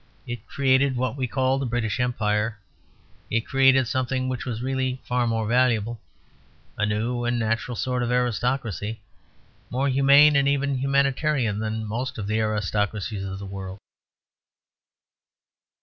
It 0.25 0.47
created 0.47 0.95
what 0.95 1.15
we 1.15 1.27
call 1.27 1.59
the 1.59 1.65
British 1.67 1.99
Empire; 1.99 2.57
it 3.29 3.41
created 3.41 3.87
something 3.87 4.27
which 4.29 4.45
was 4.47 4.63
really 4.63 4.99
far 5.03 5.27
more 5.27 5.45
valuable, 5.45 6.01
a 6.75 6.87
new 6.87 7.23
and 7.23 7.37
natural 7.37 7.75
sort 7.75 8.01
of 8.01 8.11
aristocracy, 8.11 8.99
more 9.69 9.87
humane 9.89 10.35
and 10.35 10.47
even 10.47 10.79
humanitarian 10.79 11.59
than 11.59 11.85
most 11.85 12.17
of 12.17 12.25
the 12.25 12.39
aristocracies 12.39 13.23
of 13.25 13.37
the 13.37 13.45
world. 13.45 13.77